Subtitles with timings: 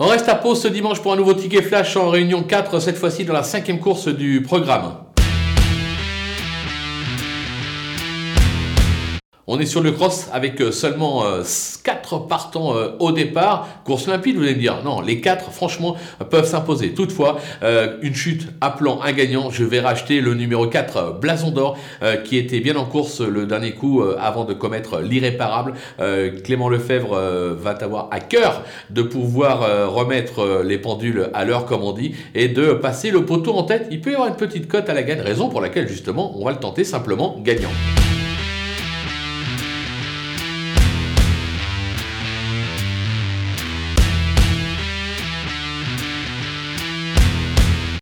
[0.00, 2.96] On reste à pause ce dimanche pour un nouveau ticket flash en réunion 4, cette
[2.96, 5.07] fois-ci dans la cinquième course du programme.
[9.50, 11.24] On est sur le cross avec euh, seulement
[11.82, 13.66] 4 euh, partants euh, au départ.
[13.82, 14.82] Course limpide, vous allez me dire.
[14.84, 15.96] Non, les 4, franchement,
[16.28, 16.92] peuvent s'imposer.
[16.92, 17.38] Toutefois,
[18.02, 19.48] une chute appelant un gagnant.
[19.48, 21.78] Je vais racheter le numéro 4, Blason d'Or,
[22.24, 25.72] qui était bien en course le dernier coup avant de commettre l'irréparable.
[26.44, 27.16] Clément Lefebvre
[27.58, 32.48] va avoir à cœur de pouvoir remettre les pendules à l'heure, comme on dit, et
[32.48, 33.86] de passer le poteau en tête.
[33.90, 36.44] Il peut y avoir une petite cote à la gagne, raison pour laquelle, justement, on
[36.44, 37.70] va le tenter simplement gagnant.